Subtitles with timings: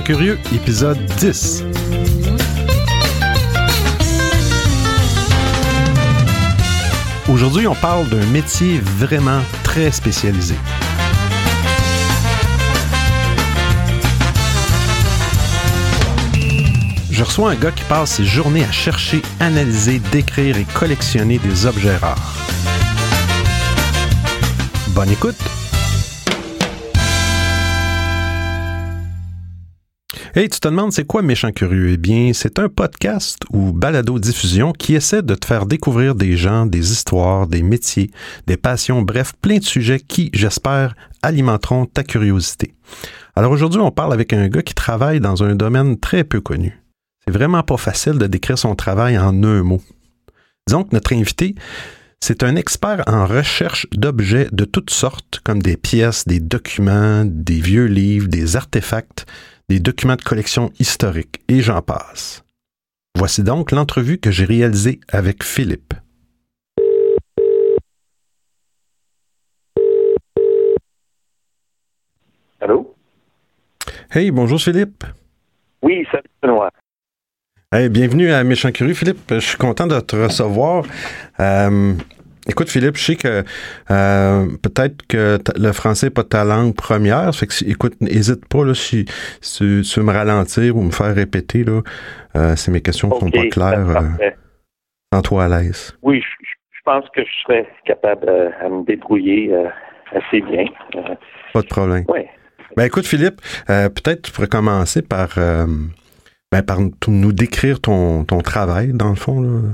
[0.00, 1.64] Curieux, épisode 10.
[7.28, 10.56] Aujourd'hui, on parle d'un métier vraiment très spécialisé.
[17.10, 21.66] Je reçois un gars qui passe ses journées à chercher, analyser, décrire et collectionner des
[21.66, 22.34] objets rares.
[24.88, 25.61] Bonne écoute!
[30.34, 31.90] Hey, tu te demandes c'est quoi Méchant Curieux?
[31.90, 36.64] Eh bien, c'est un podcast ou balado-diffusion qui essaie de te faire découvrir des gens,
[36.64, 38.10] des histoires, des métiers,
[38.46, 42.74] des passions, bref, plein de sujets qui, j'espère, alimenteront ta curiosité.
[43.36, 46.82] Alors aujourd'hui, on parle avec un gars qui travaille dans un domaine très peu connu.
[47.26, 49.82] C'est vraiment pas facile de décrire son travail en un mot.
[50.66, 51.54] Disons que notre invité,
[52.20, 57.60] c'est un expert en recherche d'objets de toutes sortes, comme des pièces, des documents, des
[57.60, 59.26] vieux livres, des artefacts,
[59.68, 62.44] des documents de collection historique, et j'en passe.
[63.16, 65.94] Voici donc l'entrevue que j'ai réalisée avec Philippe.
[72.60, 72.94] Allô?
[74.10, 75.04] Hey, bonjour Philippe.
[75.82, 76.70] Oui, salut Benoît.
[77.72, 79.30] Hey, bienvenue à Méchant Curieux, Philippe.
[79.30, 80.84] Je suis content de te recevoir.
[81.40, 81.94] Euh,
[82.48, 83.44] écoute, Philippe, je sais que
[83.90, 87.34] euh, peut-être que le français n'est pas ta langue première.
[87.34, 89.04] Fait que, écoute, n'hésite pas là, si,
[89.40, 91.64] si, tu veux me ralentir ou me faire répéter.
[91.64, 91.82] Là,
[92.36, 93.88] euh, si mes questions ne sont pas claires,
[94.20, 94.30] euh,
[95.12, 95.96] sens-toi à l'aise.
[96.02, 99.54] Oui, je, je, pense que je serais capable euh, à me débrouiller
[100.12, 100.64] assez bien.
[101.52, 102.04] pas de problème.
[102.08, 102.20] Oui.
[102.76, 108.92] Ben écoute, Philippe, peut-être tu pourrais commencer par ben, par nous décrire ton, ton travail,
[108.92, 109.40] dans le fond.
[109.40, 109.70] Là.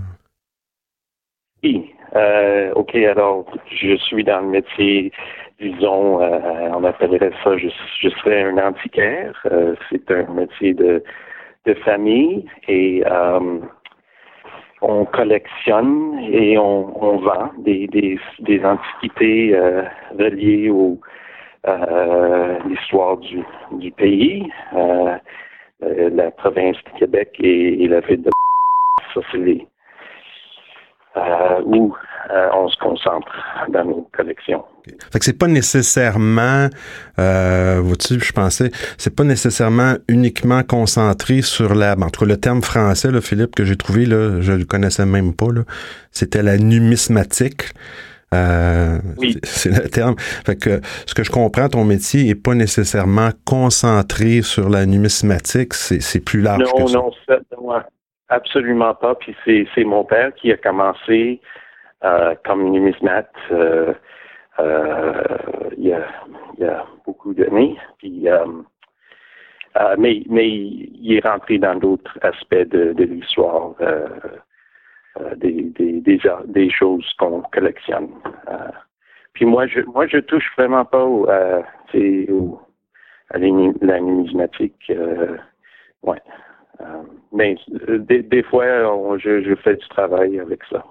[2.19, 5.12] Euh, OK, alors, je suis dans le métier,
[5.61, 7.69] disons, euh, on appellerait ça, je,
[8.08, 9.41] serais un antiquaire.
[9.47, 11.02] Euh, c'est un métier de,
[11.84, 13.05] famille et
[14.80, 18.18] on collectionne et on, vend des,
[18.64, 19.55] antiquités
[20.18, 20.98] reliées au
[22.67, 24.51] l'histoire du, pays.
[25.83, 28.30] La province du Québec et, la ville de
[29.12, 29.67] ça c'est les
[32.30, 33.27] euh, on se concentre
[33.68, 34.64] dans nos collections.
[34.80, 34.96] Okay.
[35.12, 36.68] Fait que c'est pas nécessairement,
[37.18, 42.36] euh, vois-tu, je pensais, c'est pas nécessairement uniquement concentré sur la, en tout cas le
[42.36, 45.62] terme français, là, Philippe, que j'ai trouvé, là, je le connaissais même pas, là,
[46.11, 47.72] c'était la numismatique.
[48.34, 49.39] Euh, oui.
[49.42, 50.16] C'est le terme.
[50.18, 55.72] Fait que ce que je comprends, ton métier est pas nécessairement concentré sur la numismatique,
[55.72, 56.98] c'est plus large non, que ça.
[56.98, 57.12] Non,
[57.56, 57.83] non,
[58.28, 59.14] absolument pas.
[59.14, 61.40] Puis c'est mon père qui a commencé
[62.45, 63.92] comme numismate euh,
[64.59, 65.23] euh,
[65.77, 66.07] il, y a,
[66.57, 67.77] il y a beaucoup d'années.
[67.98, 68.45] Puis euh,
[69.97, 73.75] mais, mais il est rentré dans d'autres aspects de, l'histoire.
[73.81, 78.11] Euh, des, des, des, choses qu'on collectionne.
[78.48, 78.70] Euh,
[79.33, 81.63] puis moi, je moi je touche vraiment pas au, euh,
[83.31, 84.91] à la numismatique.
[84.91, 85.37] Euh,
[87.33, 87.57] mais
[87.89, 90.85] des, fois, on, je, je fais du travail avec ça.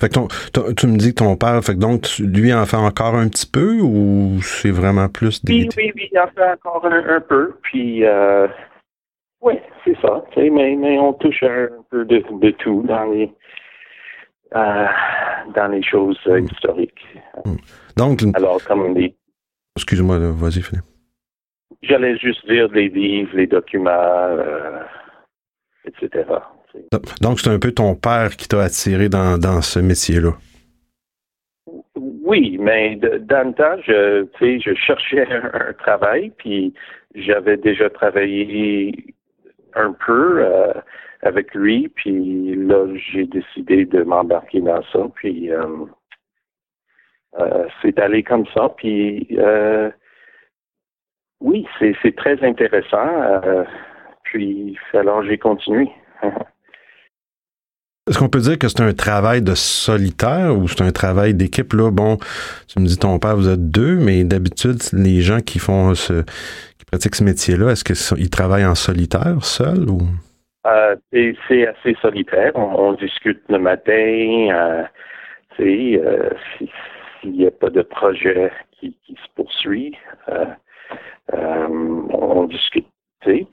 [0.00, 2.66] Fait que ton, ton, tu me dis que ton père, fait que donc lui en
[2.66, 5.52] fait encore un petit peu ou c'est vraiment plus des.
[5.52, 7.54] Oui, oui, oui, il en fait encore un, un peu.
[7.62, 8.48] Puis euh,
[9.40, 9.54] oui,
[9.84, 10.24] c'est ça.
[10.36, 13.30] Mais, mais on touche un peu de, de tout dans les
[14.54, 14.86] euh,
[15.54, 17.04] dans les choses euh, historiques.
[17.44, 17.56] Mm.
[17.96, 19.14] Donc, alors comme les.
[19.76, 20.84] Excuse-moi, vas-y, Philippe.
[21.82, 24.82] J'allais juste dire les livres, les documents, euh,
[27.20, 30.32] Donc, c'est un peu ton père qui t'a attiré dans, dans ce métier-là.
[31.96, 36.74] Oui, mais de, dans le temps, je, je cherchais un, un travail, puis
[37.14, 39.14] j'avais déjà travaillé
[39.74, 40.72] un peu euh,
[41.22, 45.86] avec lui, puis là, j'ai décidé de m'embarquer dans ça, puis euh,
[47.38, 49.28] euh, c'est allé comme ça, puis
[51.40, 53.42] oui, c'est très intéressant,
[54.24, 55.88] puis alors j'ai continué.
[58.06, 61.72] Est-ce qu'on peut dire que c'est un travail de solitaire ou c'est un travail d'équipe?
[61.72, 62.18] Là, bon,
[62.68, 66.22] tu me dis ton père, vous êtes deux, mais d'habitude, les gens qui font ce,
[66.76, 70.00] qui pratiquent ce métier-là, est-ce qu'ils travaillent en solitaire, seul ou?
[70.66, 70.96] Euh,
[71.48, 72.52] c'est assez solitaire.
[72.56, 74.48] On, discute le matin.
[74.52, 74.84] Euh,
[75.60, 79.96] euh, s'il n'y a pas de projet qui, se poursuit,
[80.28, 80.44] euh,
[81.32, 82.86] on, on discute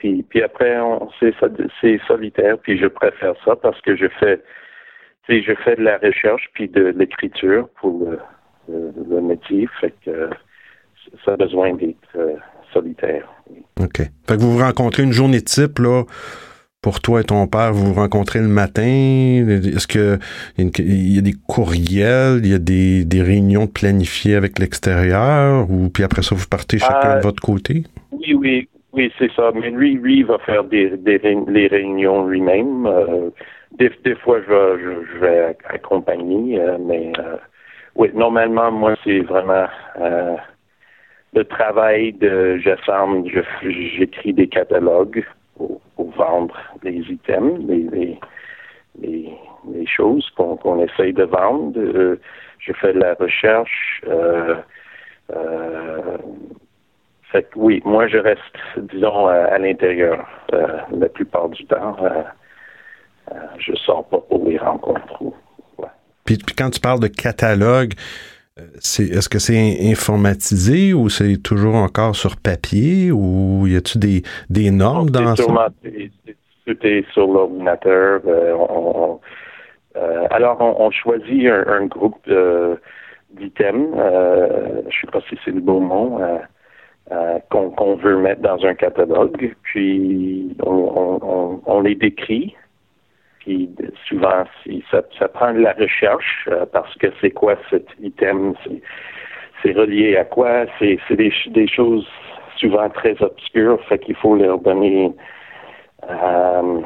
[0.01, 0.75] puis, puis après,
[1.19, 4.41] c'est solitaire, puis je préfère ça parce que je fais,
[5.29, 8.19] je fais de la recherche puis de l'écriture pour le,
[8.67, 10.27] le, le, métier, fait que
[11.23, 12.33] ça a besoin d'être euh,
[12.73, 13.31] solitaire.
[13.79, 13.97] OK.
[13.97, 16.03] Fait que vous vous rencontrez une journée type, là,
[16.81, 18.81] pour toi et ton père, vous vous rencontrez le matin?
[18.81, 20.19] Est-ce qu'il
[20.57, 22.57] y, a des courriels, il y a
[23.05, 27.43] des, réunions planifiées avec l'extérieur, ou puis après ça, vous partez chacun de euh, votre
[27.43, 27.83] côté?
[28.11, 29.51] Oui, oui, oui, c'est ça.
[29.53, 32.85] Mais lui, lui, va faire des, les réunions lui-même.
[32.85, 33.29] Euh,
[33.73, 37.11] des, fois, je, vais accompagner, euh, mais
[37.95, 39.67] oui, normalement, moi, c'est vraiment
[41.33, 43.29] le travail de j'assemble,
[43.61, 45.81] j'écris des catalogues pour,
[46.17, 48.17] vendre les items, les,
[49.85, 51.79] choses qu'on essaye de vendre.
[51.79, 52.19] Euh,
[52.59, 54.01] je fais de la recherche.
[54.07, 54.55] Euh,
[55.31, 56.17] euh,
[57.31, 58.41] fait que oui, moi je reste,
[58.93, 61.95] disons, à, l'intérieur la plupart du temps.
[63.57, 65.23] je sors pas pour les rencontres.
[66.25, 67.93] Puis, puis, quand tu parles de catalogue,
[68.57, 74.71] est-ce que c'est informatisé ou c'est toujours encore sur papier ou y a-t-il des, des
[74.71, 75.69] normes dans ça?
[76.65, 78.21] Tout est sur l'ordinateur.
[78.27, 78.55] Euh,
[79.95, 82.29] euh, alors, on, choisit un, groupe
[83.33, 86.19] d'items, euh, je ne sais pas si c'est le bon
[87.09, 92.55] mot, qu'on veut mettre dans un catalogue, puis on les décrit.
[93.41, 93.69] Puis
[94.07, 94.43] souvent,
[94.91, 98.53] ça, prend de la recherche euh, parce que c'est quoi cet item,
[99.63, 102.07] c'est relié à quoi, c'est des, des choses
[102.57, 105.11] souvent très obscures, fait qu'il faut leur donner
[106.07, 106.81] euh,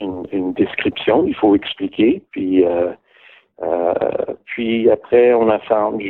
[0.00, 2.92] une, description, il faut expliquer, puis euh,
[4.46, 6.02] puis après on assemble.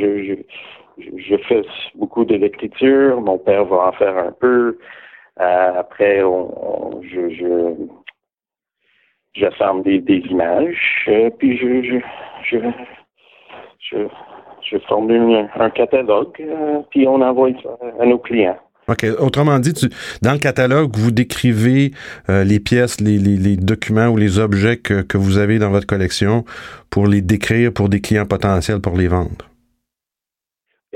[0.97, 1.63] Je fais
[1.95, 4.77] beaucoup de l'écriture, mon père va en faire un peu.
[5.37, 7.75] après, on, je, je,
[9.35, 11.97] j'assemble des, des, images, euh, puis je, je,
[12.49, 12.57] je,
[13.91, 13.97] je,
[14.71, 18.57] je formule un, catalogue, euh, puis on envoie ça à nos clients.
[18.87, 19.03] OK.
[19.19, 19.87] Autrement dit, tu,
[20.21, 21.91] dans le catalogue, vous décrivez
[22.29, 25.71] euh, les pièces, les, les, les, documents ou les objets que, que vous avez dans
[25.71, 26.45] votre collection
[26.91, 29.49] pour les décrire pour des clients potentiels pour les vendre.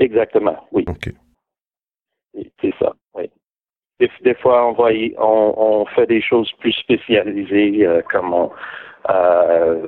[0.00, 0.84] Exactement, oui.
[0.88, 1.12] OK.
[2.60, 3.30] C'est ça, oui.
[3.98, 4.88] Des, fois, on, va
[5.18, 8.50] on, fait des choses plus spécialisées, euh, comme on,
[9.10, 9.86] euh,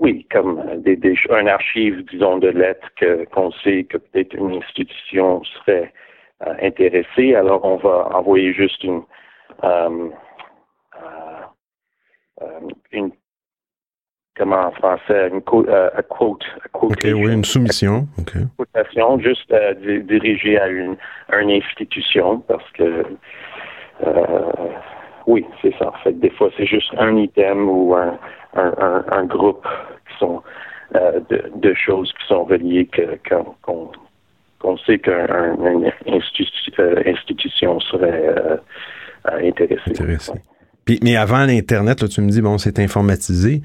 [0.00, 0.98] oui, comme des,
[1.30, 2.90] un archive, disons, de lettres
[3.32, 5.92] qu'on sait que peut-être une institution serait
[6.44, 7.36] euh, intéressée.
[7.36, 9.02] Alors, on va envoyer juste une,
[12.90, 13.12] une
[14.36, 16.44] comment en français, une euh, quote,
[16.74, 18.06] OK, oui, une soumission.
[18.34, 20.96] Une quotation juste euh, dirigée à une,
[21.32, 23.04] une institution parce que
[24.06, 24.52] euh,
[25.26, 25.88] oui, c'est ça.
[25.88, 28.18] En fait, des fois, c'est juste un item ou un,
[28.54, 29.66] un, un, groupe
[30.08, 30.42] qui sont
[30.94, 33.18] euh, de, de, choses qui sont reliées que,
[33.62, 33.90] qu'on,
[34.78, 38.34] sait qu'une institution serait
[39.24, 39.90] intéressée.
[39.90, 40.40] Intéressée.
[40.84, 43.62] Puis, mais avant l'Internet, tu me dis, bon, c'est informatisé.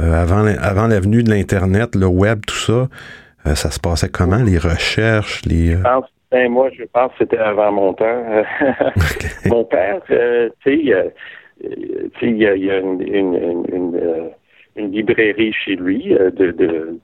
[0.00, 2.88] Euh, avant, avant l'avenue de l'Internet, le web, tout ça,
[3.46, 5.74] euh, ça se passait comment, les recherches, les...
[5.74, 6.00] Euh?
[6.30, 8.04] Ben, moi, je pense que c'était avant mon temps.
[9.46, 10.14] mon père, tu
[10.64, 11.04] sais, il y a,
[14.74, 16.98] une, librairie chez lui de,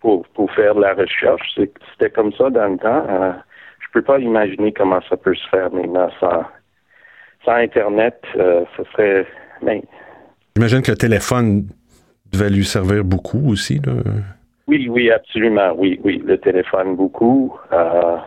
[0.00, 1.56] pour, pour faire de la recherche.
[1.56, 3.06] C'était comme ça dans le temps.
[3.78, 6.42] je peux pas imaginer comment ça peut se faire maintenant sans,
[7.44, 8.20] sans Internet.
[8.34, 9.24] ce serait...
[9.62, 9.80] Ben,
[10.56, 11.68] J'imagine que le téléphone
[12.32, 13.80] devait lui servir beaucoup aussi.
[13.84, 13.92] Là?
[14.68, 15.72] Oui, oui, absolument.
[15.76, 17.56] Oui, oui, le téléphone beaucoup.
[17.72, 18.18] Euh,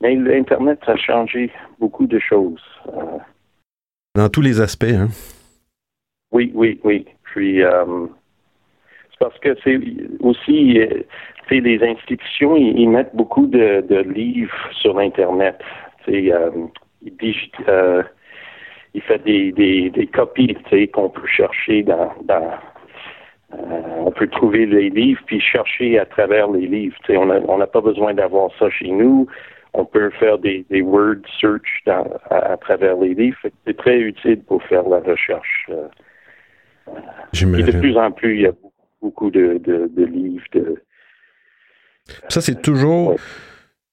[0.00, 2.62] mais l'Internet, a changé beaucoup de choses.
[2.88, 3.18] Euh.
[4.14, 5.08] Dans tous les aspects, hein?
[6.30, 7.04] Oui, oui, oui.
[7.24, 8.06] Puis, euh,
[9.10, 9.78] c'est parce que c'est
[10.20, 10.78] aussi,
[11.48, 13.84] c'est les institutions, ils, mettent beaucoup de,
[14.14, 15.58] livres sur Internet.
[16.04, 16.32] C'est,
[17.02, 17.34] ils,
[18.94, 20.56] ils font des, des, des copies
[20.92, 22.52] qu'on peut chercher dans, dans
[23.52, 26.96] on peut trouver les livres puis chercher à travers les livres.
[27.08, 29.26] on n'a pas besoin d'avoir ça chez nous.
[29.74, 33.38] On peut faire des, word search à, travers les livres.
[33.66, 35.70] C'est très utile pour faire la recherche.
[35.70, 35.88] Euh,
[37.58, 38.52] et de plus en plus, il y a
[39.00, 39.60] beaucoup de,
[39.96, 40.44] livres.
[40.52, 40.82] De,
[42.28, 43.16] ça, c'est toujours.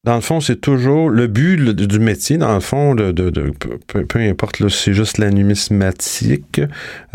[0.06, 4.70] Dans le fond, c'est toujours le but du métier, dans le fond, de, peu, importe
[4.70, 6.62] si c'est juste la numismatique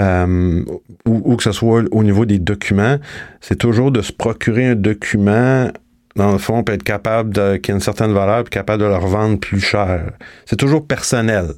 [0.00, 0.62] euh,
[1.06, 2.98] ou, que ce soit au niveau des documents,
[3.40, 5.70] c'est toujours de se procurer un document,
[6.16, 8.88] dans le fond, pour être capable de, qui a une certaine valeur, puis capable de
[8.88, 10.12] le revendre plus cher.
[10.44, 11.54] C'est toujours personnel.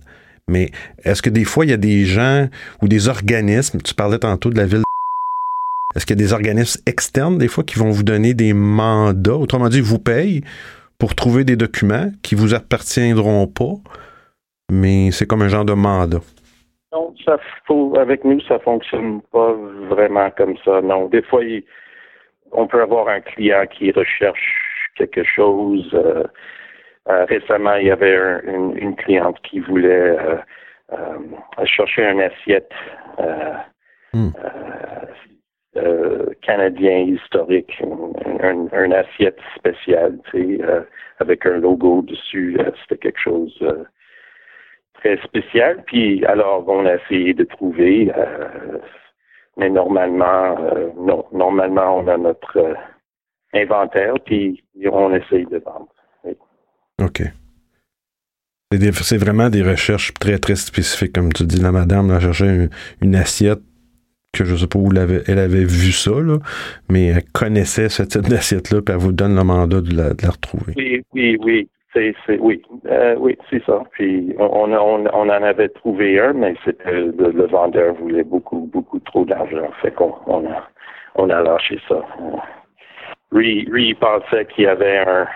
[0.46, 0.70] Mais
[1.02, 2.48] est-ce que des fois, il y a des gens
[2.82, 4.82] ou des organismes, tu parlais tantôt de la ville
[5.96, 9.36] est-ce qu'il y a des organismes externes, des fois, qui vont vous donner des mandats?
[9.36, 10.42] Autrement dit, vous payent
[10.98, 13.74] pour trouver des documents qui vous appartiendront pas,
[14.70, 16.20] mais c'est comme un genre de mandat.
[16.92, 17.38] Non, ça
[17.98, 19.52] avec nous, ça fonctionne pas
[19.88, 20.80] vraiment comme ça.
[20.80, 21.42] Non, des fois,
[22.52, 25.88] on peut avoir un client qui recherche quelque chose.
[25.94, 26.24] Euh,
[27.08, 30.16] euh, récemment, il y avait une, cliente qui voulait
[30.92, 31.18] euh,
[31.64, 32.72] chercher une assiette
[35.76, 36.34] hmm.
[36.42, 37.82] canadien historique,
[38.40, 40.64] un, assiette spéciale, tu sais,
[41.18, 42.58] avec un logo dessus.
[42.82, 43.62] C'était quelque chose
[45.06, 45.82] très spécial.
[45.86, 48.78] Puis alors, on a essayé de trouver, euh,
[49.56, 52.74] mais normalement, euh, non, normalement, on a notre euh,
[53.54, 55.88] inventaire, puis on essaye de vendre.
[57.02, 57.22] OK.
[58.72, 61.60] C'est vraiment des recherches très, très spécifiques, comme tu dis.
[61.60, 62.68] La madame a cherché
[63.00, 63.60] une, assiette
[64.44, 66.38] que je sais pas où elle avait, vu ça, là,
[66.90, 70.22] mais elle connaissait ce type d'assiette-là, puis elle vous donne le mandat de la, de
[70.22, 70.74] la retrouver.
[70.76, 71.68] Oui, oui, oui
[72.40, 73.82] oui, euh, oui, c'est ça.
[73.92, 78.98] Puis on, on, on, en avait trouvé un, mais c'était le, vendeur voulait beaucoup, beaucoup
[79.00, 79.70] trop d'argent.
[79.80, 80.68] Fait qu'on on a,
[81.14, 82.02] on a lâché ça.
[83.32, 85.26] Lui, lui il pensait qu'il y avait un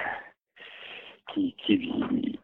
[1.33, 2.39] qui, qui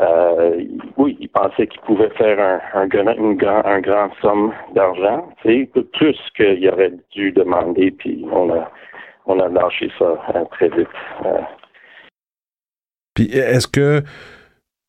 [0.00, 0.60] euh,
[0.96, 2.40] oui, il pensait qu'il pouvait faire
[2.74, 8.70] un, un, une grand, somme d'argent, sais, plus qu'il aurait dû demander, puis on a,
[9.26, 10.88] on a lâché ça euh, très vite.
[13.14, 14.02] Puis est-ce que,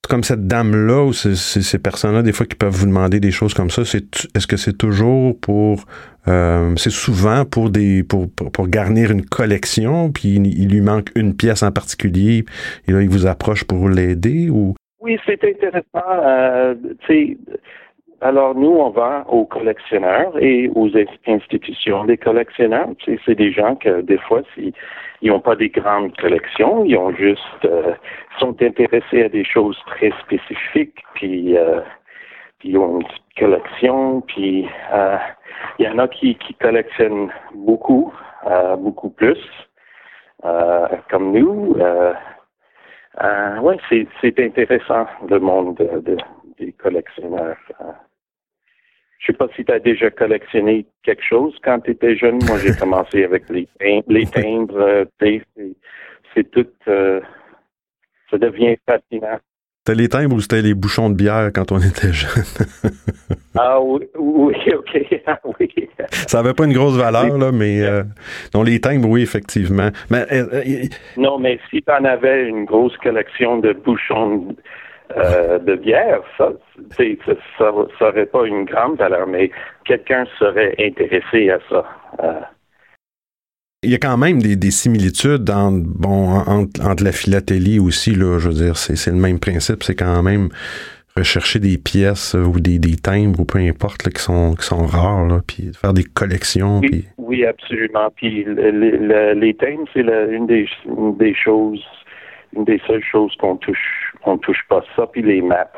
[0.09, 3.53] comme cette dame-là ou ces, ces, personnes-là, des fois qui peuvent vous demander des choses
[3.53, 5.85] comme ça, c'est, est-ce que c'est toujours pour,
[6.27, 11.35] euh, c'est souvent pour des, pour, pour, garnir une collection, puis il, lui manque une
[11.35, 12.43] pièce en particulier,
[12.87, 14.73] et là il vous approche pour l'aider ou?
[15.05, 15.83] Oui, c'est intéressant.
[16.09, 16.73] Euh,
[18.21, 20.89] alors, nous, on va aux collectionneurs et aux
[21.27, 22.89] institutions des collectionneurs.
[23.05, 24.73] C'est des gens que, des fois, s'ils
[25.21, 27.93] n'ont pas des grandes collections, ils ont juste, euh,
[28.39, 31.81] sont intéressés à des choses très spécifiques, puis, euh,
[32.63, 33.07] ils ont une
[33.37, 35.17] collection, puis euh,
[35.77, 38.11] il y en a qui, qui collectionnent beaucoup,
[38.79, 39.37] beaucoup plus,
[40.41, 41.75] comme nous.
[43.23, 43.75] Euh, oui,
[44.21, 46.17] c'est intéressant, le monde de,
[46.59, 47.57] des collectionneurs.
[49.19, 52.39] Je sais pas si tu as déjà collectionné quelque chose quand tu étais jeune.
[52.45, 53.67] Moi, j'ai commencé avec les,
[54.07, 54.77] les timbres.
[54.79, 55.05] Euh,
[56.33, 56.67] c'est tout.
[56.87, 57.21] Euh,
[58.29, 59.39] ça devient fascinant.
[59.85, 62.43] C'était les timbres ou c'était les bouchons de bière quand on était jeune?
[63.55, 65.21] ah oui, oui, OK.
[65.27, 65.69] Ah, oui.
[66.27, 68.03] Ça n'avait pas une grosse valeur, là, mais euh,
[68.53, 69.89] non, les timbres, oui, effectivement.
[70.11, 70.25] Mais,
[71.17, 74.55] non, mais si tu en avais une grosse collection de bouchons
[75.17, 76.51] euh, de bière, ça,
[76.97, 77.71] ça
[78.01, 79.51] n'aurait pas une grande valeur, mais
[79.85, 81.85] quelqu'un serait intéressé à ça.
[82.23, 82.41] Euh.
[83.83, 88.47] Il y a quand même des, similitudes entre, bon, entre, la philatélie aussi, là, je
[88.49, 90.49] veux dire, c'est le même principe, c'est quand même
[91.17, 95.41] rechercher des pièces ou des, timbres ou peu importe qui sont qui sont rares là,
[95.45, 96.79] puis faire des collections.
[96.79, 98.09] Oui, oui absolument.
[98.15, 101.81] Puis les timbres, c'est une des, une des choses
[102.55, 105.71] une des seules choses qu'on touche, on touche pas ça, puis les maps.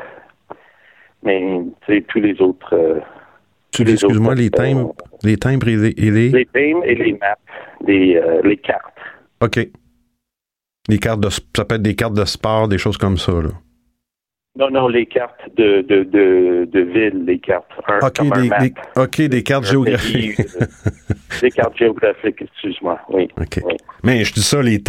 [1.24, 2.74] Mais c'est tous les autres.
[2.74, 3.00] Euh,
[3.80, 6.46] excuse-moi, les timbres, les timbres et les, les...
[6.46, 7.38] timbres et les maps,
[7.86, 8.94] les, euh, les cartes.
[9.42, 9.60] OK.
[10.90, 13.50] Les cartes de, ça peut être des cartes de sport, des choses comme ça, là.
[14.58, 17.72] Non, non, les cartes de, de, de, de ville, les cartes.
[18.02, 18.22] OK,
[18.60, 20.42] des, OK, des cartes géographiques.
[21.42, 23.62] des cartes géographiques, excuse-moi, oui, OK.
[24.04, 24.82] Mais je dis ça, les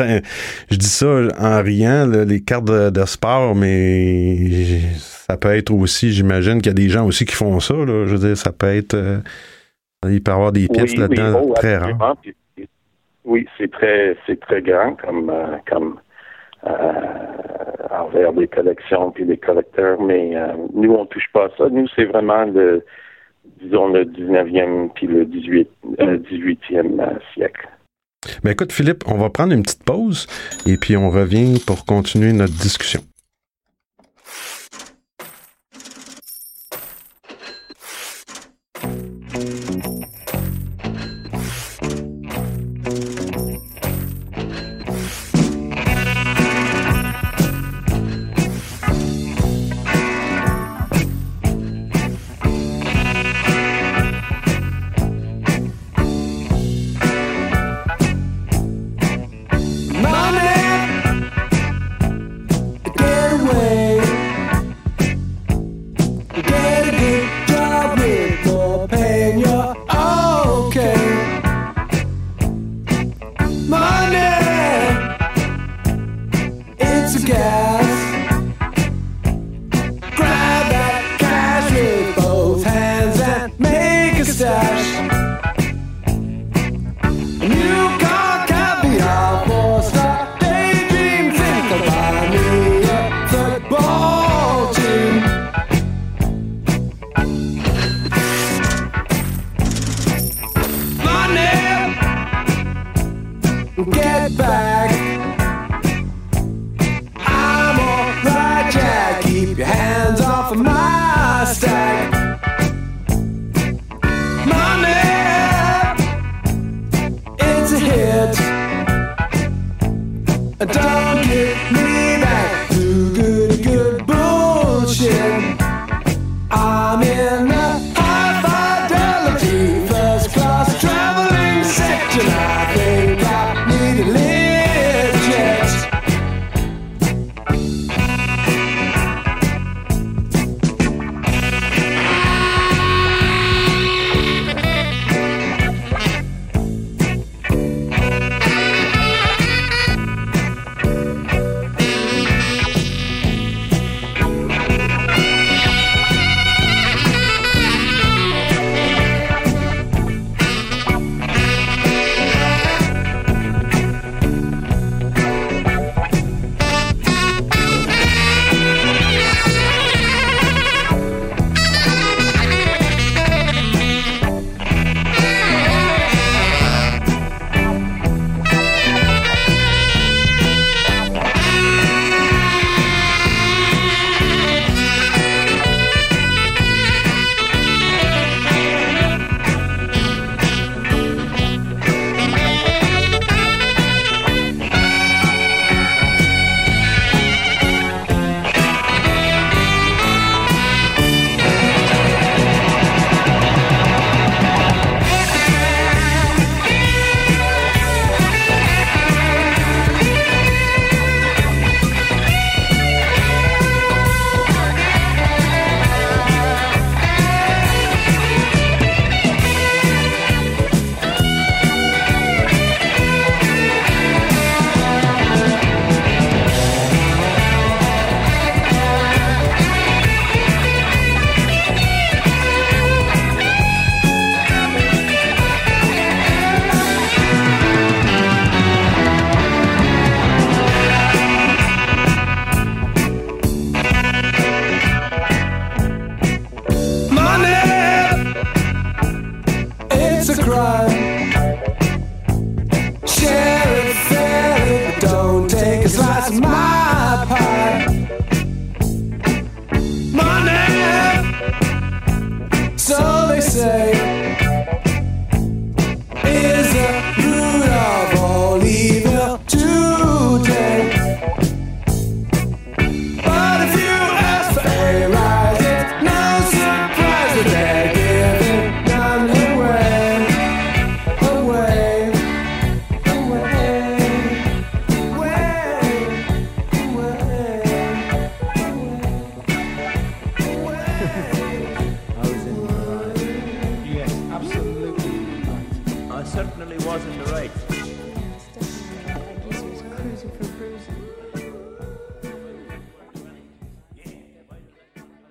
[0.71, 6.63] je dis ça en riant, les cartes de, sport, mais ça peut être aussi, j'imagine
[6.63, 8.07] qu'il y a des gens aussi qui font ça, là.
[8.07, 9.19] Je veux dire, ça peut être, euh,
[10.09, 12.17] il peut y avoir des pièces là-dedans oh, très rares.
[13.25, 16.08] Oui, c'est très, c'est très grand comme, euh, comme, euh,
[16.65, 21.69] envers des collections puis des collecteurs, mais euh, nous, on touche pas à ça.
[21.71, 22.85] Nous, c'est vraiment le,
[23.61, 27.69] disons, le 19e puis le 18, 18e euh, siècle.
[28.43, 30.27] Ben écoute, Philippe, on va prendre une petite pause
[30.67, 33.01] et puis on revient pour continuer notre discussion.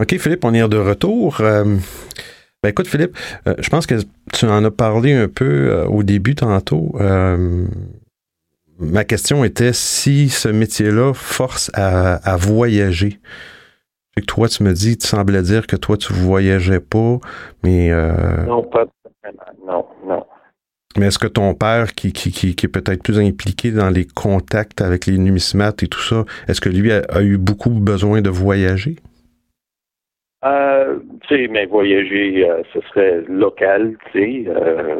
[0.09, 1.41] OK, Philippe, on est de retour.
[1.41, 1.65] Euh,
[2.63, 3.95] ben écoute, Philippe, euh, je pense que
[4.31, 6.95] tu en as parlé un peu euh, au début tantôt.
[8.79, 13.19] ma question était si ce métier-là force à, voyager.
[14.15, 17.17] que toi, tu me dis, tu semblais dire que toi, tu voyageais pas,
[17.63, 17.89] mais...
[18.47, 18.85] Non, pas
[19.67, 20.23] Non, non.
[20.97, 24.79] Mais est-ce que ton père, qui, qui, qui, est peut-être plus impliqué dans les contacts
[24.79, 28.95] avec les numismates et tout ça, est-ce que lui a eu beaucoup besoin de voyager?
[30.45, 34.43] Euh, tu sais, mais voyager, euh, ce serait local, tu sais.
[34.47, 34.99] Euh,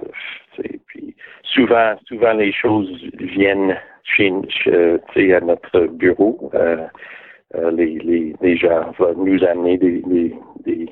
[0.88, 6.50] puis souvent, souvent les choses viennent chez, tu sais, à notre bureau.
[6.56, 6.88] Euh,
[7.56, 10.89] euh, les, les, les, gens vont nous amener des, des, des,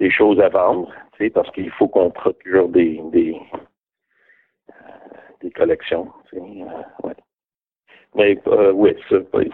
[0.00, 3.36] des choses à vendre, tu sais, parce qu'il faut qu'on procure des, des,
[5.42, 6.08] des collections.
[6.28, 6.42] Tu sais,
[7.04, 7.14] ouais.
[8.16, 8.38] Mais
[8.72, 8.96] oui,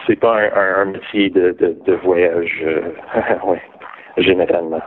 [0.07, 2.63] c'est pas un, un, métier de, de, de voyage.
[3.45, 3.61] ouais
[4.17, 4.81] généralement.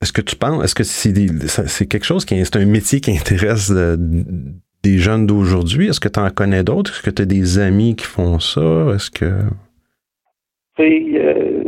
[0.00, 3.72] Est-ce que tu penses, est-ce que c'est quelque chose qui est, un métier qui intéresse
[3.74, 3.96] euh,
[4.84, 5.88] des jeunes d'aujourd'hui?
[5.88, 6.92] Est-ce que tu en connais d'autres?
[6.92, 8.94] Est-ce que tu as des amis qui font ça?
[8.94, 9.24] Est-ce que.
[10.80, 11.64] euh,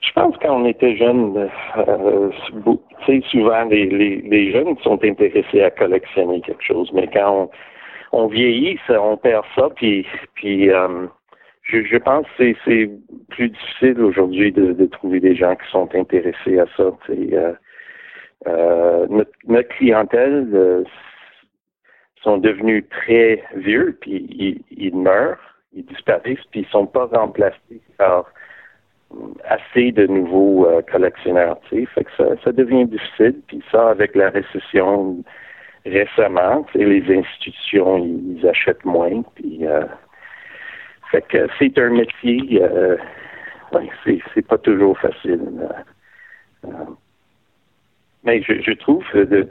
[0.00, 2.30] je pense quand on était jeune, euh,
[3.30, 7.48] souvent les, les, les, jeunes sont intéressés à collectionner quelque chose, mais quand
[8.12, 11.06] on, on vieillit, ça, on perd ça, puis, puis euh,
[11.72, 12.90] je, pense que c'est
[13.30, 16.90] plus difficile aujourd'hui de, trouver des gens qui sont intéressés à ça.
[17.10, 17.52] Euh,
[18.46, 20.84] euh, notre, clientèle euh,
[22.22, 27.80] sont devenus très vieux, puis ils, ils meurent ils disparaissent, puis ils sont pas remplacés
[27.98, 28.30] par
[29.44, 31.58] assez de nouveaux euh, collectionneurs.
[31.68, 32.10] Fait que
[32.42, 33.40] ça, devient difficile.
[33.46, 35.22] Puis ça, avec la récession
[35.84, 39.22] récemment, les institutions, ils, achètent moins.
[39.34, 39.66] Puis,
[41.12, 42.96] fait que c'est un métier, euh,
[43.72, 43.88] ouais,
[44.34, 45.40] c'est pas toujours facile.
[46.64, 46.68] Euh,
[48.24, 49.46] mais je, je trouve de,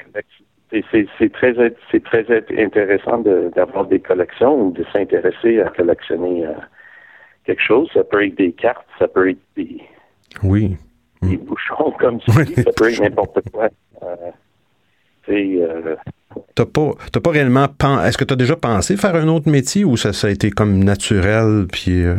[0.72, 1.54] c'est très,
[1.92, 2.26] c'est très
[2.58, 6.54] intéressant d'avoir des collections ou de s'intéresser à collectionner euh,
[7.46, 7.90] quelque chose.
[7.94, 9.82] Ça peut être des cartes, ça peut être des,
[10.44, 10.78] oui.
[11.22, 13.70] des bouchons comme ça, ça peut être n'importe quoi.
[14.02, 14.32] Euh,
[15.30, 15.96] euh,
[16.56, 16.92] T'as pas,
[17.24, 17.68] pas réellement
[18.04, 20.50] Est-ce que tu as déjà pensé faire un autre métier ou ça, ça a été
[20.52, 22.16] comme naturel puis euh...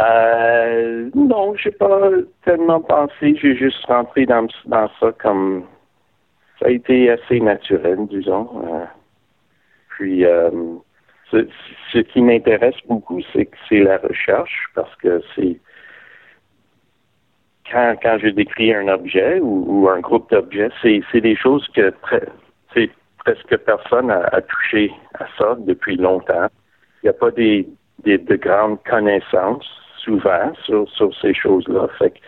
[0.00, 2.10] Euh, non, j'ai pas
[2.44, 3.36] tellement pensé.
[3.42, 5.64] J'ai juste rentré dans, dans ça comme
[6.58, 8.48] ça a été assez naturel, disons.
[9.90, 10.50] Puis, euh,
[11.30, 15.60] ce, qui m'intéresse beaucoup, c'est que c'est la recherche, parce que c'est
[17.70, 21.92] quand, quand je décris un objet ou, un groupe d'objets, c'est des choses que
[23.18, 26.48] presque personne a, touché à ça depuis longtemps.
[27.02, 27.66] Il n'y a pas des,
[28.04, 31.88] de grandes connaissances souvent sur, sur ces choses-là.
[31.98, 32.18] Fait que,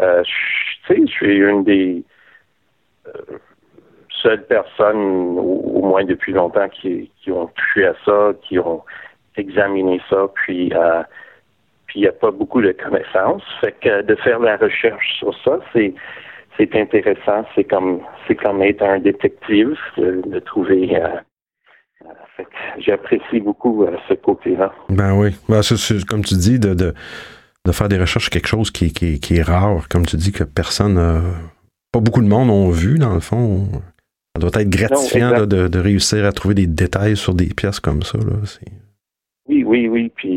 [0.00, 0.22] euh,
[0.86, 2.02] tu sais, je suis une des
[3.06, 3.38] euh,
[4.22, 8.82] seules personnes, au, moins depuis longtemps, qui, ont touché à ça, qui ont
[9.36, 11.02] examiné ça, puis euh,
[11.92, 13.42] puis il n'y a pas beaucoup de connaissances.
[13.60, 15.92] Fait que de faire la recherche sur ça, c'est
[16.56, 17.44] c'est intéressant.
[17.54, 20.96] C'est comme c'est comme être un détective de, trouver.
[20.96, 21.08] Euh,
[22.06, 22.44] euh,
[22.78, 24.72] j'apprécie beaucoup ce côté-là.
[24.88, 25.36] Ben oui.
[25.50, 25.60] Ben,
[26.08, 26.94] comme tu dis, de, de,
[27.66, 30.32] de, faire des recherches sur quelque chose qui, qui, qui est rare, comme tu dis,
[30.32, 30.96] que personne,
[31.92, 33.68] pas beaucoup de monde ont vu, dans le fond.
[34.34, 38.02] Ça doit être gratifiant de, de, réussir à trouver des détails sur des pièces comme
[38.02, 38.16] ça.
[38.16, 38.36] Là.
[39.48, 40.10] Oui, oui, oui.
[40.14, 40.31] Puis, oui.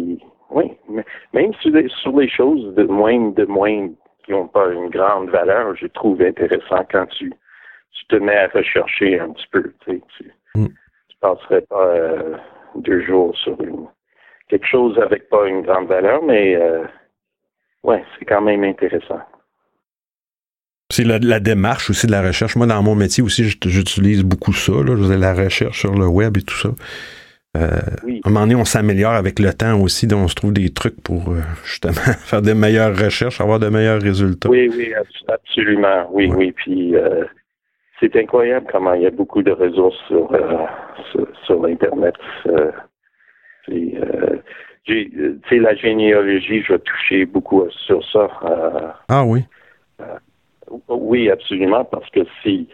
[1.36, 3.90] Même sur des, sur des choses de moins, de moins
[4.24, 7.30] qui n'ont pas une grande valeur, je trouve intéressant quand tu,
[7.92, 9.74] tu te mets à rechercher un petit peu.
[9.86, 10.68] Tu, tu, mm.
[11.20, 12.38] passerais pas euh,
[12.76, 13.86] deux jours sur une,
[14.48, 16.86] quelque chose avec pas une grande valeur, mais euh,
[17.84, 19.20] ouais, c'est quand même intéressant.
[20.90, 22.56] C'est la, démarche aussi de la recherche.
[22.56, 24.72] Moi, dans mon métier aussi, j'utilise beaucoup ça.
[24.72, 25.18] Là.
[25.18, 26.70] La recherche sur le web et tout ça.
[27.56, 27.68] Euh,
[28.24, 30.70] À un moment donné, on s'améliore avec le temps aussi, donc on se trouve des
[30.72, 31.94] trucs pour euh, justement
[32.26, 34.50] faire de meilleures recherches, avoir de meilleurs résultats.
[34.50, 34.94] Oui, oui,
[35.28, 36.08] absolument.
[36.12, 36.52] Oui, oui.
[36.52, 37.24] Puis euh,
[38.00, 40.66] c'est incroyable comment il y a beaucoup de ressources sur, euh,
[41.46, 42.16] sur, Internet.
[44.88, 48.28] c'est la généalogie, je vais toucher beaucoup sur ça.
[49.10, 49.44] ah oui.
[50.90, 52.68] Oui, absolument, parce que si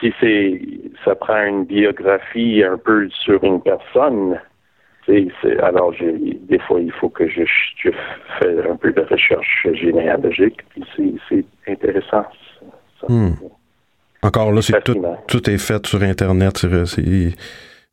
[0.00, 0.60] si c'est
[1.04, 4.38] ça prend une biographie un peu sur une personne,
[5.06, 5.28] c'est,
[5.60, 7.42] alors des fois il faut que je,
[7.76, 7.90] je
[8.38, 10.84] fais un peu de recherche généalogique, puis
[11.28, 12.24] c'est, intéressant.
[13.08, 13.32] Hmm.
[14.22, 16.58] Encore là, c'est tout, tout est fait sur Internet.
[16.58, 17.34] C'est, y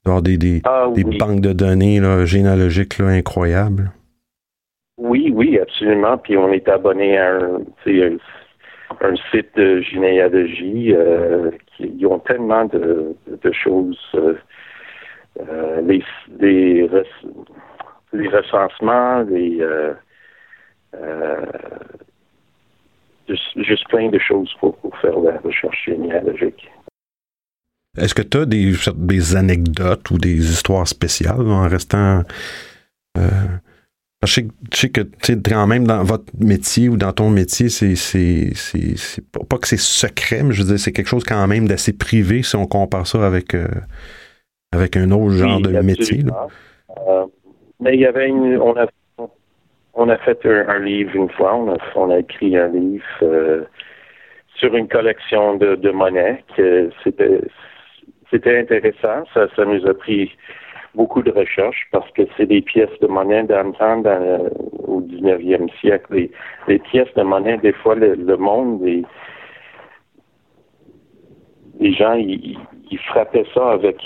[0.05, 3.91] avoir des, des, ah des banques de données là, généalogiques là, incroyables.
[4.97, 6.17] Oui, oui, absolument.
[6.17, 7.61] Puis on est abonné à un,
[9.01, 13.15] un site de généalogie euh, qui ont tellement de,
[13.51, 13.97] choses.
[14.15, 14.35] Euh,
[15.39, 16.87] euh, les,
[18.31, 19.65] recensements, les
[23.27, 26.69] juste, plein de choses pour, faire la recherche généalogique.
[27.97, 32.23] Est-ce que tu as des anecdotes ou des histoires spéciales en restant
[34.25, 35.01] je sais, que
[35.49, 38.53] quand même dans votre métier ou dans ton métier, c'est, c'est,
[39.49, 42.43] pas que c'est secret, mais je veux dire, c'est quelque chose quand même d'assez privé
[42.43, 43.67] si on compare ça avec, euh,
[44.71, 46.23] avec un autre genre de métier.
[47.07, 47.25] Euh,
[47.79, 48.87] mais il y avait une, on a
[49.95, 51.55] on a fait un, livre une fois,
[51.95, 53.63] on a, écrit un livre euh,
[54.55, 57.41] sur une collection de, de monnaie que c'était
[58.31, 59.25] c'était intéressant.
[59.33, 60.31] Ça, ça nous a pris
[60.95, 64.49] beaucoup de recherches parce que c'est des pièces de monnaie d'antan dans,
[64.87, 66.29] au 19e siècle.
[66.67, 69.03] Les, pièces de monnaie, des fois, le, monde, les,
[71.79, 72.57] les gens, ils,
[73.07, 73.97] frappaient ça avec,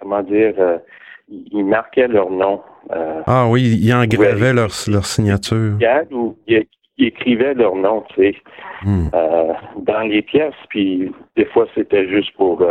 [0.00, 0.78] comment dire, euh,
[1.28, 5.76] ils marquaient leur nom ah oui, ils engravaient leur, leur signature.
[6.10, 6.66] Ou ils,
[6.98, 8.36] écrivaient leur nom, tu sais,
[8.82, 9.08] hmm.
[9.76, 10.54] dans les pièces.
[10.68, 12.62] Puis des fois, c'était juste pour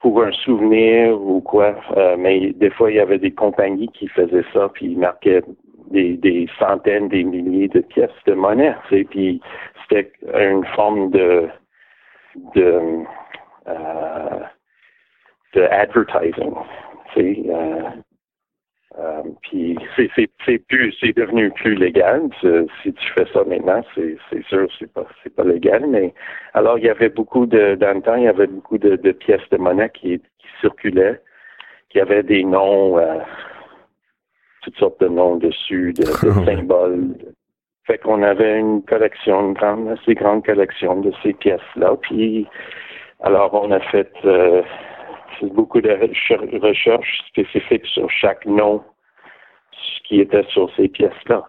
[0.00, 1.74] pour un souvenir ou quoi.
[2.18, 5.42] mais des fois, il y avait des compagnies qui faisaient ça, puis ils marquaient
[5.90, 8.74] des, des centaines, des milliers de pièces de monnaie.
[8.88, 9.40] Tu puis
[9.82, 11.48] c'était une forme de
[12.54, 13.04] de
[13.68, 14.40] euh,
[15.54, 16.54] de advertising.
[17.16, 17.82] Euh,
[18.98, 20.10] euh, puis c'est
[20.44, 22.28] c'est plus c'est devenu plus légal.
[22.82, 25.86] Si tu fais ça maintenant, c'est c'est sûr c'est pas c'est pas légal.
[25.86, 26.12] Mais
[26.54, 29.12] alors il y avait beaucoup de dans le temps il y avait beaucoup de, de
[29.12, 31.20] pièces de monnaie qui, qui circulaient,
[31.88, 33.18] qui avaient des noms, euh,
[34.62, 37.14] toutes sortes de noms dessus, de, de symboles.
[37.86, 41.96] Fait qu'on avait une collection, une grande, assez grande collection de ces pièces-là.
[42.02, 42.46] Puis
[43.20, 44.62] alors on a fait euh,
[45.42, 45.90] beaucoup de
[46.58, 48.82] recherches spécifiques sur chaque nom
[50.04, 51.48] qui était sur ces pièces-là.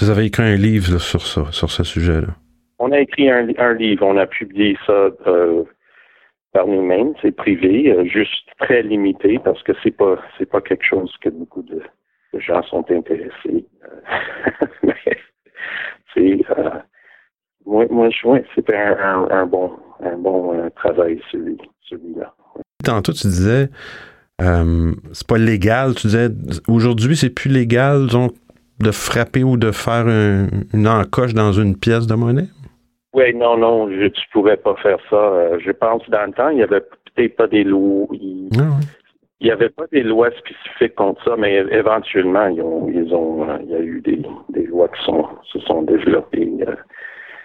[0.00, 2.34] Vous avez écrit un livre sur ça, sur ce sujet-là.
[2.80, 3.42] On a écrit un,
[3.74, 5.64] livre, on a publié ça euh,
[6.52, 10.84] par nous-mêmes, c'est privé, euh, juste très limité parce que c'est pas c'est pas quelque
[10.84, 11.82] chose que beaucoup de,
[12.34, 13.64] gens sont intéressés.
[14.82, 14.94] Mais
[16.14, 16.40] c'est
[17.66, 19.72] moi, moi je c'était un, bon
[20.04, 21.56] un bon travail celui
[21.88, 22.34] celui-là.
[22.84, 23.68] Tantôt, tu disais,
[24.40, 25.94] euh, c'est pas légal.
[25.94, 26.28] Tu disais,
[26.68, 28.32] aujourd'hui, c'est plus légal, donc,
[28.80, 32.48] de frapper ou de faire une encoche dans une pièce de monnaie?
[33.14, 35.16] Oui, non, non, je, tu pourrais pas faire ça.
[35.16, 36.82] Euh, je pense dans le temps, il n'y avait
[37.16, 38.06] peut-être pas des lois.
[38.12, 38.48] Il,
[39.40, 43.48] n'y ah avait pas des lois spécifiques contre ça, mais éventuellement, ils ont, ils ont,
[43.48, 46.48] euh, il y a eu des, des lois qui sont, se sont développées.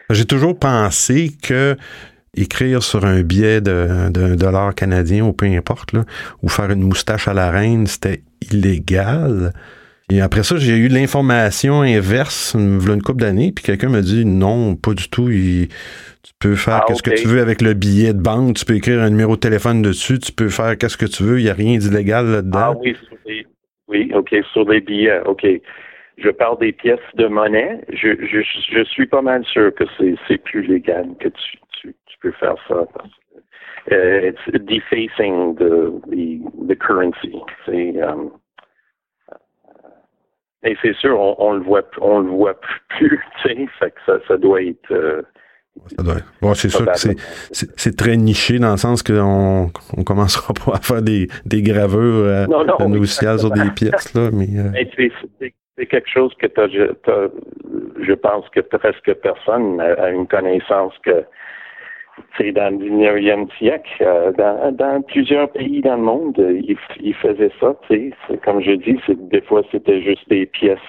[0.10, 1.76] J'ai toujours pensé que
[2.36, 6.04] écrire sur un billet d'un dollar canadien ou peu importe, là,
[6.42, 9.54] ou faire une moustache à la reine, c'était illégal.
[10.12, 14.26] Et après ça, j'ai eu l'information inverse, une, une couple d'années, puis quelqu'un m'a dit
[14.26, 15.30] non, pas du tout.
[15.30, 15.70] tu
[16.40, 19.02] peux faire ah, qu'est-ce que tu veux avec le billet de banque, tu peux écrire
[19.02, 21.54] un numéro de téléphone dessus, tu peux faire qu'est-ce que tu veux, il n'y a
[21.54, 22.60] rien d'illégal là-dedans.
[22.60, 22.96] Ah oui,
[23.88, 25.46] oui, OK, sur les billets, OK.
[26.18, 27.82] Je parle des pièces de monnaie.
[27.92, 28.42] Je, je,
[28.72, 29.84] je suis pas mal sûr que
[30.28, 31.58] c'est plus légal que tu,
[32.32, 32.86] faire ça.
[33.92, 37.42] Uh, it's defacing the, the, the currency.
[37.66, 38.32] C'est, um,
[40.64, 42.60] et c'est sûr, on, on, le voit, on le voit
[42.90, 44.92] plus, tu sais, que ça, ça doit être.
[44.92, 45.22] Euh.
[46.40, 46.92] Bon, c'est sûr que
[47.42, 52.00] c'est très niché dans le sens qu'on on commencera pas à faire des, des gravures
[52.00, 54.48] euh, non, non, sur des pièces, là, mais.
[54.56, 55.10] Euh...
[55.76, 61.26] C'est quelque chose que as, je pense que presque personne a une connaissance que
[62.52, 66.62] dans le 19e siècle, euh, dans, plusieurs pays dans le monde, euh,
[67.00, 67.76] ils, faisaient ça.
[68.44, 70.80] Comme je dis, des fois, c'était juste des pièces.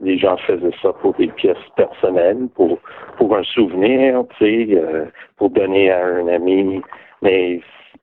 [0.00, 2.78] Les gens faisaient ça pour des pièces personnelles, pour,
[3.18, 5.04] pour un souvenir, euh,
[5.36, 6.80] pour donner à un ami.
[7.22, 7.60] Mais,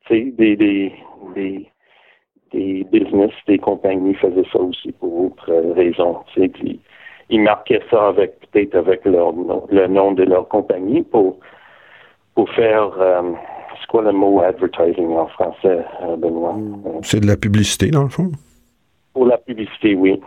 [0.10, 0.56] des, des,
[1.36, 1.70] des,
[2.54, 6.24] des business, des compagnies faisaient ça aussi pour autres raisons,
[7.30, 9.34] ils marquaient ça avec, peut-être avec leur,
[9.70, 11.40] le nom de leur compagnie pour
[12.38, 13.32] pour faire, euh,
[13.80, 16.54] c'est quoi le mot advertising en français, euh, Benoît?
[16.54, 17.02] Hmm.
[17.02, 18.32] C'est de la publicité, dans le fond?
[19.14, 20.22] Pour la publicité, oui.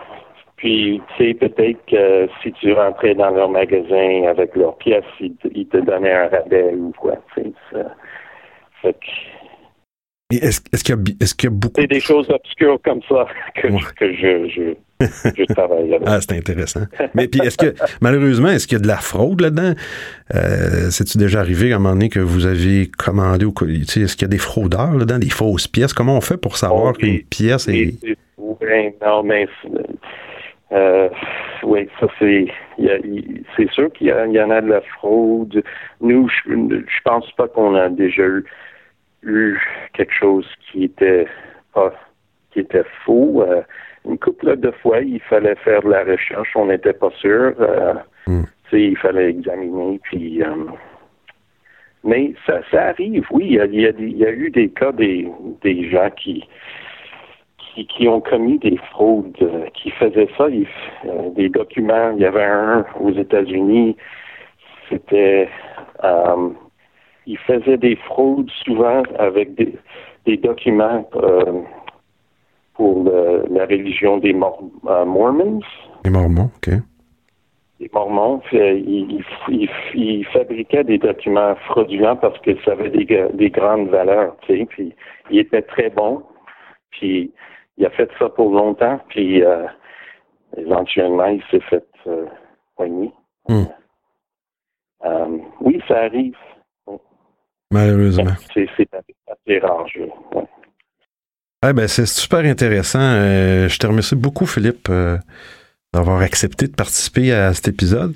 [0.56, 5.36] Puis, tu sais, peut-être que si tu rentrais dans leur magasin avec leurs pièces, ils,
[5.68, 7.84] te donnaient un rabais ou quoi, tu sais.
[8.82, 9.06] Fait que
[10.38, 11.80] est-ce qu'il y, a beaucoup.
[11.80, 13.68] C'est des choses obscures comme ça que,
[14.12, 14.74] je,
[15.36, 16.06] je, travaille avec.
[16.06, 16.82] ah, c'est intéressant.
[17.14, 19.74] Mais puis, est-ce que, malheureusement, est-ce qu'il y a de la fraude là-dedans?
[20.34, 24.22] Euh, C'est-tu déjà arrivé à un moment donné que vous avez commandé ou, est-ce qu'il
[24.22, 25.92] y a des fraudeurs là-dedans, des fausses pièces?
[25.92, 27.94] Comment on fait pour savoir oh, qu'une pièce est.
[29.02, 29.48] non, mais.
[30.72, 31.08] Euh,
[31.64, 32.46] oui, ça c'est.
[33.56, 35.62] C'est sûr qu'il y, y, en a de la fraude.
[36.00, 38.44] Nous, je, je pense pas qu'on a déjà eu
[39.22, 39.58] eu
[39.92, 41.26] quelque chose qui était
[41.74, 41.92] pas
[42.52, 43.42] qui était faux.
[43.42, 43.62] Euh,
[44.04, 47.54] une couple de fois, il fallait faire de la recherche, on n'était pas sûr.
[47.60, 47.94] Euh,
[48.26, 48.44] hmm.
[48.72, 50.46] Il fallait examiner, puis euh,
[52.04, 53.46] mais ça, ça arrive, oui.
[53.46, 55.28] Il y a, il y a, eu des cas des,
[55.62, 56.48] des gens qui,
[57.58, 59.36] qui, qui ont commis des fraudes,
[59.74, 62.12] qui faisaient ça, des documents.
[62.12, 63.96] Il y avait un aux États-Unis,
[64.88, 65.48] c'était
[67.30, 71.62] il faisait des fraudes souvent avec des, documents euh,
[72.74, 75.60] pour la religion des euh, Mormons.
[76.04, 76.74] Les Mormons, OK.
[77.78, 79.24] Les Mormons, il,
[79.94, 84.94] il, fabriquait des documents fraudulents parce qu'ils avaient des, des grandes valeurs, tu sais, puis
[85.30, 86.22] il était très bon,
[86.90, 87.32] puis
[87.78, 89.66] il a fait ça pour longtemps, puis euh,
[90.56, 91.86] éventuellement, il s'est fait
[92.76, 93.12] poigner.
[93.48, 93.64] Hmm.
[95.60, 96.36] Oui, ça arrive.
[97.70, 98.34] Malheureusement.
[98.54, 99.86] C'est assez rare.
[99.92, 100.44] je- ouais.
[101.68, 102.98] Eh ben, c'est super intéressant.
[103.00, 105.18] Euh, je te remercie beaucoup, Philippe, euh,
[105.92, 108.14] d'avoir accepté de participer à cet épisode.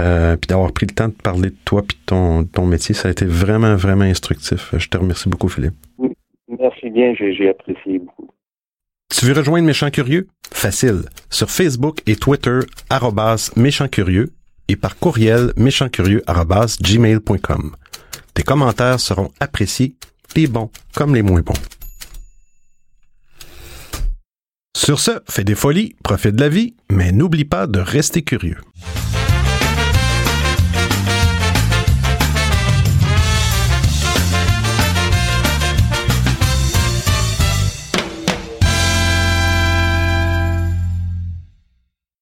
[0.00, 2.94] Euh, puis d'avoir pris le temps de parler de toi puis de ton, ton métier.
[2.94, 4.74] Ça a été vraiment, vraiment instructif.
[4.76, 5.74] Je te remercie beaucoup, Philippe.
[6.48, 8.28] Merci bien, j'ai apprécié beaucoup.
[9.10, 10.28] Tu veux rejoindre Méchant Curieux?
[10.52, 11.02] Facile.
[11.30, 12.60] Sur Facebook et Twitter,
[12.90, 14.30] arrobas Méchant Curieux
[14.68, 17.72] et par courriel méchantcurieux arobase gmail.com.
[18.34, 19.96] Tes commentaires seront appréciés,
[20.36, 21.52] les bons comme les moins bons.
[24.76, 28.58] Sur ce, fais des folies, profite de la vie, mais n'oublie pas de rester curieux.